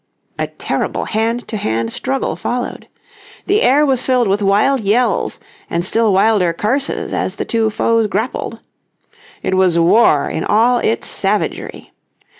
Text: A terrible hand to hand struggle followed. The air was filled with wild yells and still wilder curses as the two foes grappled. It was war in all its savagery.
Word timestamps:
A 0.39 0.47
terrible 0.47 1.05
hand 1.05 1.47
to 1.49 1.57
hand 1.57 1.93
struggle 1.93 2.35
followed. 2.35 2.87
The 3.45 3.61
air 3.61 3.85
was 3.85 4.01
filled 4.01 4.27
with 4.27 4.41
wild 4.41 4.79
yells 4.79 5.39
and 5.69 5.85
still 5.85 6.11
wilder 6.11 6.53
curses 6.53 7.13
as 7.13 7.35
the 7.35 7.45
two 7.45 7.69
foes 7.69 8.07
grappled. 8.07 8.61
It 9.43 9.53
was 9.53 9.77
war 9.77 10.27
in 10.27 10.43
all 10.43 10.79
its 10.79 11.07
savagery. 11.07 11.91